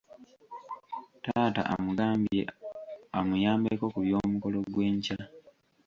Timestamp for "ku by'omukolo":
3.93-4.57